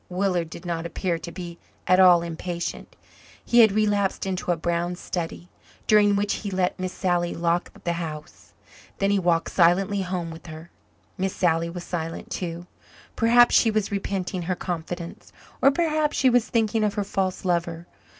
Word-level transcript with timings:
Willard 0.09 0.49
did 0.49 0.65
not 0.65 0.87
appear 0.87 1.19
to 1.19 1.31
be 1.31 1.59
at 1.85 1.99
all 1.99 2.23
impatient. 2.23 2.95
He 3.45 3.59
had 3.59 3.71
relapsed 3.71 4.25
into 4.25 4.51
a 4.51 4.57
brown 4.57 4.95
study, 4.95 5.47
during 5.85 6.15
which 6.15 6.33
he 6.37 6.49
let 6.49 6.79
Miss 6.79 6.91
Sally 6.91 7.35
lock 7.35 7.69
up 7.75 7.83
the 7.83 7.93
house. 8.01 8.51
Then 8.97 9.11
he 9.11 9.19
walked 9.19 9.51
silently 9.51 10.01
home 10.01 10.31
with 10.31 10.47
her. 10.47 10.71
Miss 11.19 11.35
Sally 11.35 11.69
was 11.69 11.83
silent 11.83 12.31
too. 12.31 12.65
Perhaps 13.15 13.53
she 13.53 13.69
was 13.69 13.91
repenting 13.91 14.41
her 14.41 14.55
confidence 14.55 15.31
or 15.61 15.69
perhaps 15.69 16.17
she 16.17 16.31
was 16.31 16.47
thinking 16.47 16.83
of 16.83 16.95
her 16.95 17.03
false 17.03 17.45
lover. 17.45 17.85